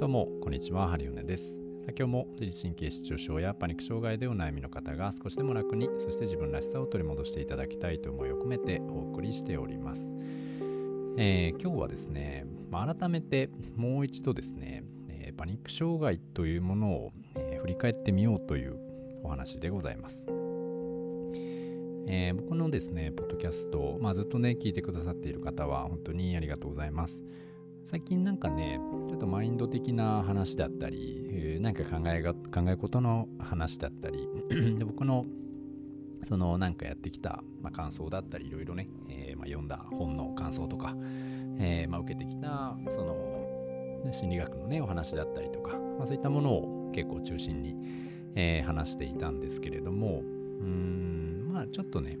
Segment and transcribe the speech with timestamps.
[0.00, 1.60] どうも、こんにちは、ハリオネです。
[1.88, 10.10] 今日も自律神経失調症やパニック障害でお悩みの方が少しでも楽に、そして自分らしさを取り戻していただきたいと思いを込めてお送りしております。
[11.18, 18.78] えー、今日はですね、まあ、改めてもう一度ですね、えー、パニック障害というものを、えー、振り返ってみようという
[19.22, 20.24] お話でございます。
[22.06, 27.20] えー、僕のですね、ポッドキャスト、まあ、ずっとね、聞いてくださっている方は本当にありがとうございます。
[27.86, 34.28] 最近なんかね、ちょっとマインド的な話だったり、えー、なんか考えが考え事の話だったり
[34.78, 35.26] で、僕の
[36.28, 40.94] そのなんかやってきた、まあ、感想だったり、いろいろね、えー、まあ、読んだ本の感想とか、
[41.58, 47.76] えー、まあ、受けてきた、その、心理学のね、お話だったりとか、ま、そういったものを結構中心に、
[48.36, 50.22] え話していたんですけれども、
[50.60, 52.16] うん、まあちょっとね、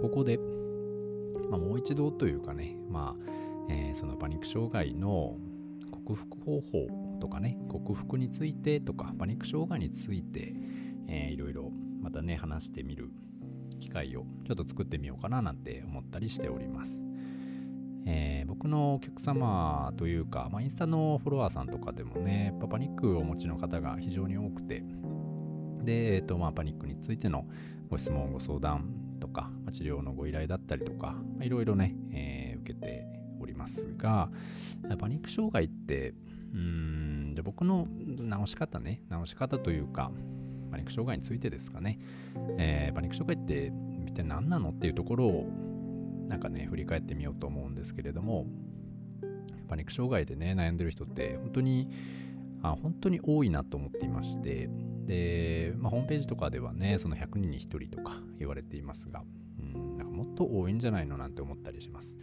[0.00, 0.40] ここで、
[1.50, 3.30] ま、もう一度というかね、まあ、
[3.68, 5.36] えー、そのパニック障害の
[5.90, 10.54] 克服方法とかね克服についてとかパニック障害について、
[11.08, 11.70] えー、いろいろ
[12.02, 13.10] またね話してみる
[13.80, 17.02] 機会をちょっと作ってみようかななんて思ったりしております。
[18.10, 24.82] えー、僕のお客様というか、まあ、インスタのフォロワーさんとかでもね、パニックをお持ちの方が非常に多くて、
[25.84, 27.46] で、え、ー、と、まあ、パニックについての
[27.90, 33.06] ご質問、ご相談とか、まあ、治療のご依頼だったりとか、まあ、いろいろね、えー、受けて
[33.48, 34.30] りますが、
[34.98, 36.14] パニック障害って、
[36.52, 37.88] うーん、じゃ僕の
[38.44, 40.10] 治し方ね、治し方というか、
[40.70, 41.98] パニック障害についてですかね、
[42.58, 43.72] えー、パニック障害って
[44.06, 45.46] 一体何なのっていうところを、
[46.28, 48.46] なんかね、振り返ってみようと思うんですけれども、
[49.68, 51.88] パニック障害でね、悩んでる人って、本当に、
[52.62, 54.68] あ本当に多いなと思っていまして、
[55.06, 59.22] で、まあ、ホームページとかではね、その100人に1人とか言われていますが、
[59.60, 62.18] うん、なんかもっと多いんじゃないのなんて思ったりします。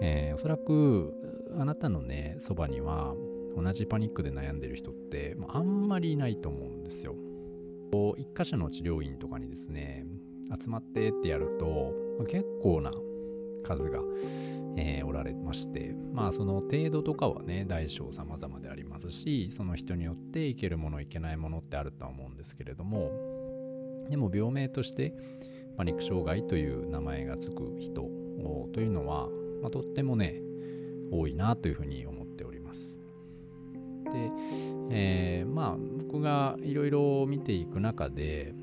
[0.00, 1.12] えー、おそらく
[1.58, 3.14] あなたのねそばには
[3.56, 7.14] 同じパニックで悩んでる人って、まあ、あんまりいないと思うんですよ。
[8.18, 10.04] 一箇所の治療院とかにですね
[10.60, 11.92] 集まってってやると
[12.26, 12.90] 結構な
[13.62, 14.00] 数が、
[14.76, 23.12] えー、おられましてまあその程度とかはね大小様々でありますしその人によっていけるものいけないものってあるとは思うんですけれども
[24.10, 25.14] でも病名として
[25.76, 28.08] パニック障害という名前がつく人
[28.72, 29.28] というのは
[29.64, 30.42] まあ、とってもね、
[31.10, 33.00] 多いなというふうに思っております。
[34.04, 34.30] で、
[34.90, 38.54] えー、まあ、僕がいろいろ見ていく中で、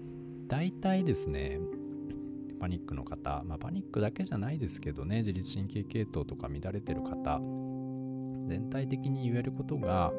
[0.48, 1.60] 大体ですね、
[2.60, 7.40] パニックの方、まあ、パニックだけじゃないですけどね、自律神経系統とか乱れてる方、
[8.48, 10.14] 全体的に言えることが、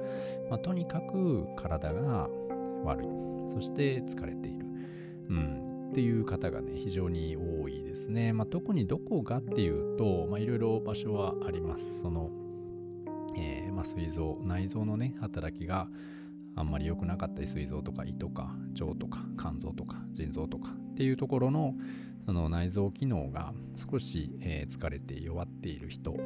[0.50, 2.28] まあ、とにかく体が
[2.82, 3.06] 悪い。
[3.54, 4.66] そして疲れている。
[5.28, 5.61] うん。
[5.92, 8.32] っていう方がね、非常に多いですね。
[8.32, 12.00] まあ、特にどこがっていうと、いろいろ場所はあります。
[12.00, 12.30] その、
[13.36, 15.88] えー、まあ、膵臓、内臓のね、働きが
[16.56, 21.74] あんまり良くなかったり、膵臓とか胃とか腸とか肝臓とか腎臓とかっていうところの
[22.24, 26.16] その内臓機能が少し、えー、疲れて弱っている人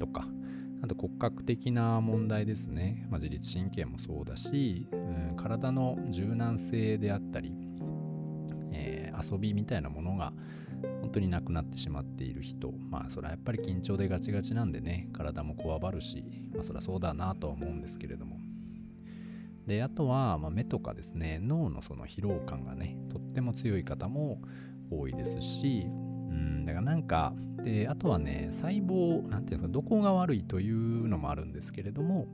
[0.00, 0.26] とか、
[0.82, 3.06] あと骨格的な問題ですね。
[3.08, 7.52] まあ、自律神経もそうだし、うん、体の柔軟性であったり、
[9.22, 10.32] 遊びみたいなものが
[11.00, 12.72] 本当になくなってしまっている人。
[12.72, 18.38] まあそれはやっぱり緊張でガチガチなんでね体もこわばるしまあそりゃそうだなとは思うんですけれども。
[19.66, 24.40] であとは、まあ、目とかですね脳のその疲労感がねとっても強い方も
[24.90, 27.32] 多いですしうんだからなんか
[27.62, 32.26] であとはね細胞なんていうのかどこが悪いというのもあるんですけれども、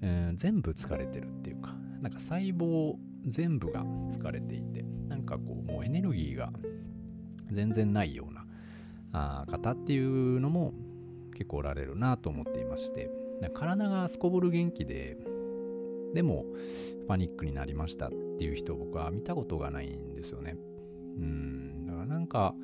[0.00, 2.94] えー、全部疲れてるっていうかなんか細胞
[3.26, 6.52] 全部が疲れていてなんかこうもうエネルギーが
[7.50, 8.46] 全然ないような
[9.12, 10.72] あ方っていうのも
[11.32, 13.10] 結構おられるなと思っていまして
[13.54, 15.16] 体がすこぶる元気で
[16.14, 16.46] でも
[17.06, 20.56] パニックになりましたっていう人を僕は見たことがないんですよね。
[21.18, 22.54] うんだからなんか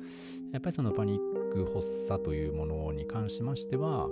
[0.51, 4.07] やっぱりそのパニック発作というものに関しましては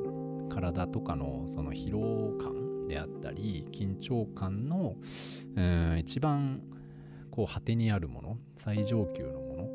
[0.49, 2.60] 体とかのその疲労感
[2.91, 4.95] であったり緊張感の、
[5.55, 6.61] うん、一番
[7.31, 9.69] こう果てにあるもの最上級のもの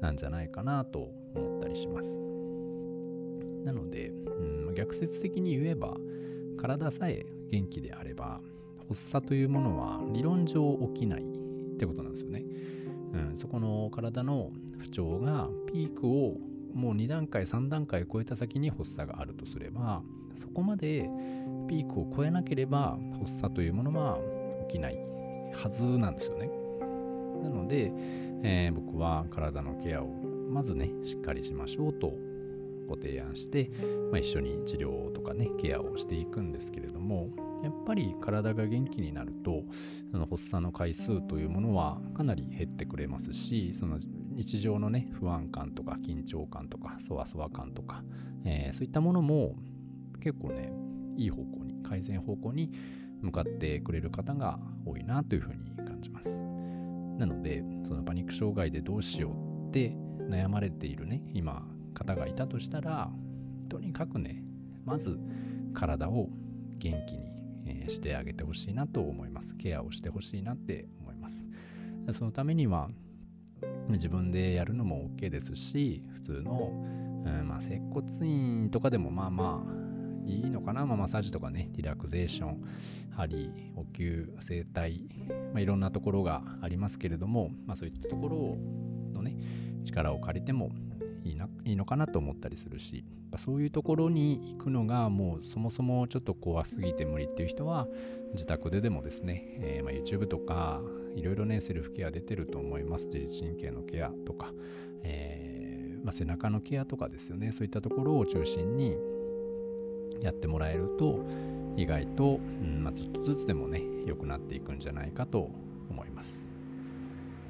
[0.00, 2.18] なんじゃないかなと思ったりします。
[3.64, 5.96] なので、うん、逆説的に言えば
[6.56, 8.40] 体さえ元気であれば
[8.88, 12.42] 発作というものは理論上起きないってことなんですよね、
[13.12, 16.36] うん、そこの体の不調がピークを
[16.74, 20.02] もう2段階3段階超えた先に発作があるとすれば
[20.38, 21.10] そこまで
[21.68, 24.18] ピークを超えなければ発作というものは
[24.68, 24.98] 起きない
[25.52, 26.50] はずなんですよね。
[27.42, 27.92] なので、
[28.42, 30.08] えー、僕は体のケアを
[30.50, 32.12] まずね、しっかりしましょうと
[32.88, 33.70] ご提案して、
[34.10, 37.28] まあ、一緒に治療とかねケアをしていくんですけれども
[37.62, 39.62] やっぱり体が元気になると
[40.10, 43.98] その発作の回数というものはかなり減ってくれますしその
[44.34, 48.02] 日常のね不安感とか緊張感とかそわそわ感とか、
[48.44, 49.54] えー、そういったものも
[50.22, 50.72] 結構ね
[51.18, 52.72] いい方向に改善方向に
[53.20, 56.28] 向かってくれる方が多いなというふうに感じます。
[57.18, 59.96] なのでそのパニック障害でどうしようって
[60.30, 63.10] 悩まれているね今方がいたとしたら
[63.68, 64.42] とにかくね
[64.84, 65.18] まず
[65.74, 66.28] 体を
[66.78, 67.28] 元気に、
[67.88, 69.54] してあげてほしいなと思います。
[69.56, 71.44] ケアをしてほしいなって思います。
[72.14, 72.88] そのためには
[73.88, 79.87] 自分でやるのも OK ですし普通の、うんまあ、接骨院とかでもまあまあ
[80.28, 82.62] いいのかな、まあ、マッサージとかねリラクゼーション
[83.16, 85.02] 針お灸整体、
[85.52, 88.56] まあ、いろんなところがありますけれども、まあ、そういったところ
[89.12, 89.36] のね
[89.84, 90.70] 力を借りても
[91.24, 93.04] いいないいのかなと思ったりするし
[93.36, 97.86] そういうところに行くのがもうそもそもちょっと怖すぎて無理っていう人は
[98.32, 100.80] 自宅ででもですね、えー、ま YouTube とか
[101.14, 103.06] いろいろねセルフケア出てると思います。
[103.06, 104.52] 自律神経のケアとか、
[105.02, 107.52] えー、まあ、背中のケアとかですよね。
[107.52, 108.96] そういったところを中心に
[110.22, 111.24] やってもらえると
[111.76, 115.50] 意外と、うんまあ、ちょっとずつでもね良くなっていくんじゃないかと
[115.90, 116.38] 思います。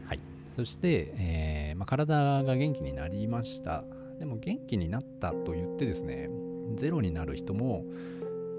[0.06, 0.20] はい、
[0.56, 3.84] そして、えー、まあ、体が元気になりました。
[4.18, 6.28] でも元気になったと言ってですね
[6.74, 7.84] ゼロになる人も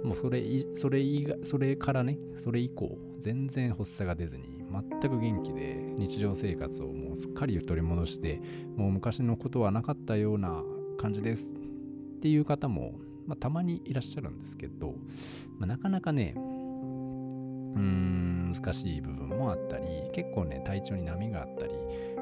[0.03, 0.41] もうそれ
[0.77, 8.39] それ以外それからねそれ以降全然発作が出ずに全く元気で日常生活をもうすっかり取り戻して
[8.77, 10.63] もう昔のことはなかったような
[10.97, 12.93] 感じですっていう方も
[13.29, 14.95] まあ、たまにいらっしゃるんですけど、
[15.59, 16.41] まあ、なかなかね、うー
[17.79, 21.73] ん、難しい部分もあったり、結構ね、体調に波があったり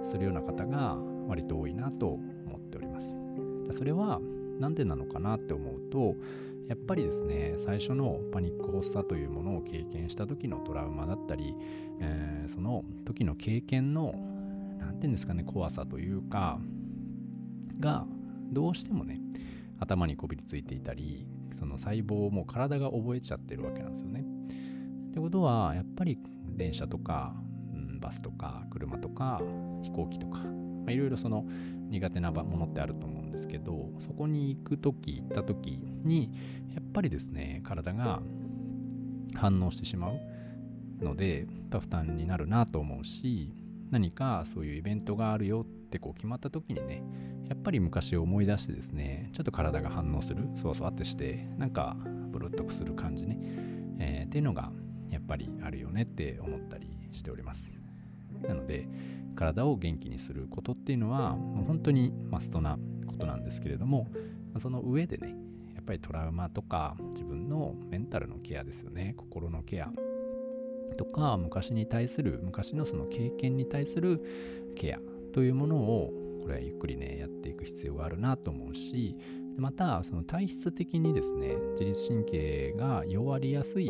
[0.04, 0.98] するような方が
[1.30, 3.18] 割と多いなと思っております。
[3.71, 4.19] それは
[4.59, 6.15] 何でなのかなって思うと、
[6.68, 11.56] やっぱりですね、最初のパニック発作というものを経験した時のトラウマだったり、
[12.01, 14.13] えー、その時の経験の、
[14.77, 16.59] 何て言うんですかね、怖さというか、
[17.80, 18.06] が、
[18.51, 19.21] どうしてもね、
[19.80, 21.28] 頭にこびりついていたり
[21.58, 24.24] その細胞をもう体が覚えちゃってるわけなんですよね。
[25.12, 26.20] ってことはやっぱり
[26.56, 27.36] 電車とか、
[27.74, 29.42] うん、バスとか車とか
[29.84, 30.42] 飛行機とか
[30.88, 31.46] いろいろその
[31.90, 36.32] 苦手なものってあると思うんですけどそこに行く時行った時に
[36.74, 38.22] やっぱりですね体が
[39.36, 40.20] 反応してしまう
[41.04, 43.54] ので負担になるなと思うし
[43.92, 47.04] 何かそういうイベントがあるよってこう決まった時にね
[47.50, 51.96] やっぱり昔を思い出してですねちょっと体が反応するそうそうってしてなんか
[52.32, 53.40] ブルッとくする感じね、
[54.00, 54.72] えー、っていうのが
[55.10, 57.72] やっぱりあるよねって思ったりしております。
[58.48, 58.88] なので
[59.36, 62.78] 体を元気にすることっていうのはもう本当にマストな
[63.08, 64.08] ことなんですけれども
[64.60, 65.36] その上でね
[65.76, 69.14] やっぱりトラウマとか自分のメンタルのケアですよね。
[69.16, 69.92] 心のケア
[70.98, 74.22] とか昔に対する昔のその経験に対する
[74.76, 75.00] ケア
[75.34, 79.18] というものをこれはゆっくりねやっていく必要があるなと思うし
[79.58, 83.88] またその体質的にですね自律神経が弱りやすい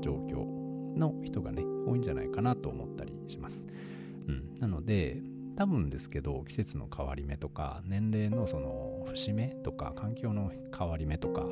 [0.00, 0.46] 状況
[0.98, 3.66] の人がね多いんじゃないかなと思ったりします、
[4.26, 5.18] うん、なので
[5.54, 11.44] 多分ですけど季節の変わり目とか年齢のその節目とか環境の変わり目とか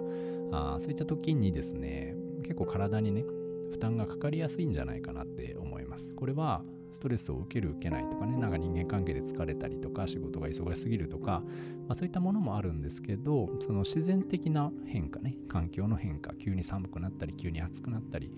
[0.52, 3.24] あそういった時にですね結構体にね
[3.72, 6.14] 負担がかかりやすいんじゃないかなって思います。
[6.14, 6.62] これは
[6.94, 11.42] ストレスを受ける受けないとかねなんか人間関係で疲れたりとか仕事が忙しすぎるとか、
[11.86, 18.30] まあ、そういったものもあるんですけどその自然的な変化ね環境の変化急に寒くなったり急に暑くなったり、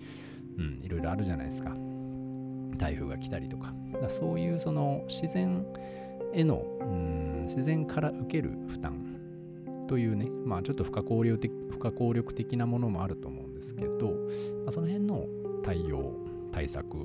[0.57, 1.75] うん、いろいろあるじゃないですか。
[2.77, 3.73] 台風が来たりとか。
[4.01, 5.65] だそういうその自然
[6.33, 9.17] への、うん、自然から受ける負担
[9.87, 14.11] というね、まあちょっと不可抗力的不可抗力的なものもあると思うんですけど、
[14.65, 15.25] まあ、その辺の
[15.63, 16.13] 対応、
[16.51, 16.97] 対策、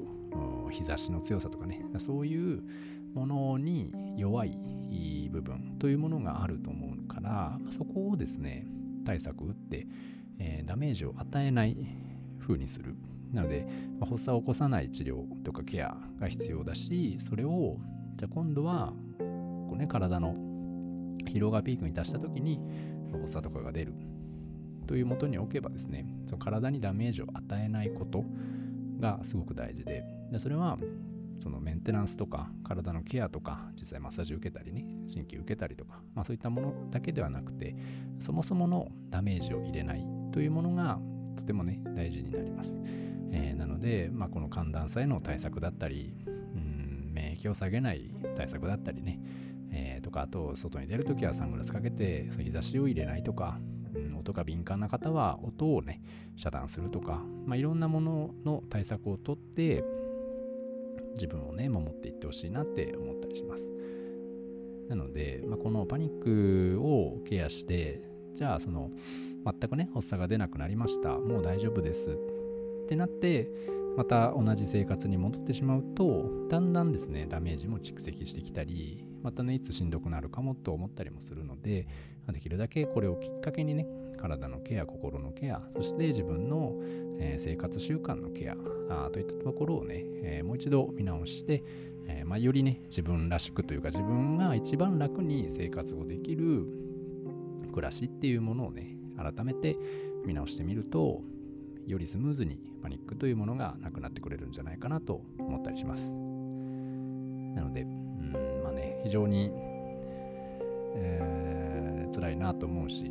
[0.70, 2.62] 日差しの強さとかね、そういう
[3.14, 4.58] ものに弱い
[5.30, 8.66] 部分というものがあると思うから、そこをですね、
[9.04, 9.86] 対策打って、
[10.38, 11.76] えー、ダメージを与えない
[12.40, 12.94] 風にする。
[13.32, 13.66] なので、
[13.98, 17.78] まあ、発作を起こさない治療とかケアが必要だし、それを、
[18.16, 20.34] じゃあ今度は、こうね、体の
[21.24, 22.60] 疲労がピークに達した時に、
[23.12, 23.94] 発作とかが出る
[24.86, 28.24] というもとに置けばですね、その体にダメージを与えないこと
[29.02, 30.78] がすごく大事で、でそれは
[31.42, 37.74] そのメンテナンスとか体のケアとか実際マッサージ受けたりね神経受けたりとか、まあ、そういったものだけではなくて
[38.20, 41.00] そもそものダメージを入れないというものが
[41.36, 42.78] とてもね大事になります、
[43.32, 49.20] えー、なので、まあ、この寒暖差への対策だったりうん免疫を下げない対策だったりね、
[49.72, 53.58] えー、とかあと外に出るときはサングラスかけて日差しを入れないとか、
[53.94, 56.02] うん、音が敏感な方は音をね
[56.36, 59.84] 遮断するとか、まあ、いろんなものの対策をとって
[61.14, 63.70] 自分をね守っていってほしいなって思ったりします。
[64.88, 68.02] なので、まあ、このパニックをケアして
[68.34, 68.90] じゃあその
[69.44, 71.10] 全くね発作が出なくなりました。
[71.10, 72.18] もう大丈夫です。
[72.84, 73.50] ってなって
[73.96, 81.86] また同じ生活に戻ってしまうとだんだんですねダメージも蓄積してきたりまたねいつしんどくなるかもと思ったりもするので
[82.32, 83.86] できるだけこれをきっかけにね
[84.22, 86.74] 体のケア心のケアそして自分の、
[87.18, 88.56] え、生活習慣のケア
[89.06, 91.64] あといったところをね、え、もう一度見直して、
[92.06, 96.66] え、まあ、よりね自分らしくというか自分が一番楽に生活をできる
[97.72, 99.76] 暮らしっていうものをね改めて
[100.24, 101.22] 見直してみると
[101.86, 106.02] よりスムーズにパニックというものがなくなってくれるんじゃないかなと思ったりします。
[106.02, 109.50] なので、うんまあね、非常に、
[110.94, 113.10] えー、辛いなと思うし、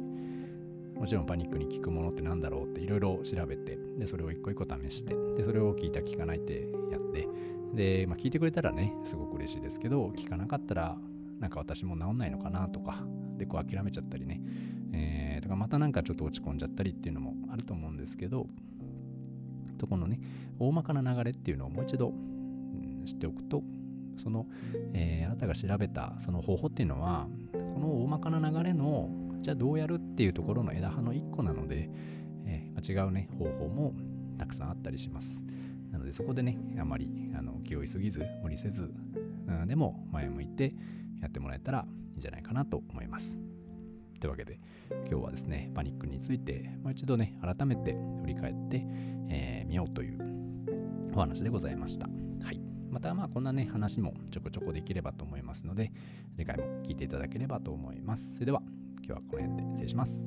[0.96, 7.28] もちろんパニックに効くものって何だろうっていろいろ調べて、で、それを一個一個試して、で、それを聞いた聞かないってやって、
[7.74, 10.98] で、まあ、聞いてくれたらね、すごく嬉しいですけど、聞かなかったら、
[11.40, 13.04] なんか私も治んないのかなとか、
[13.38, 14.42] で、こう諦めちゃったりね、
[14.94, 18.48] えー、とかまたなんかちょっと落ち込んじゃったりっていうのもあると思うんですけど、
[19.78, 20.20] とこのね、
[20.60, 23.64] 大まかな流れっていうのをもう一度、うん、知っておくと、
[24.18, 24.46] その、
[24.94, 29.10] えー、あなたが調べたその方法っていうのは、この大まかな流れの、
[29.42, 31.90] じゃあどうやるっていうところの枝葉の一個なので、
[32.46, 33.94] えー、違うね、方法も
[34.38, 35.44] たくさんあったりします。
[35.92, 38.94] なのでそこでね、あまりあの気負いすぎず、無理せず、
[39.48, 40.76] うん、でも前向いて
[41.22, 43.51] やってもらえたらいいんじゃないかなと思います。
[44.22, 44.60] というわけで、
[45.10, 48.86] 今日はですね、パニックについて、もう一度ね、改めて振り返ってみ、
[49.30, 50.20] えー、ようという
[51.16, 52.08] お話でございました。
[52.44, 52.62] はい。
[52.92, 55.92] また、まあ、こんなね、話もちょこちょこできればと思いますので、
[56.38, 58.36] 次回も聞いていただければと思います。
[58.36, 58.62] それでは、
[58.98, 60.22] 今日はこの辺で失礼します。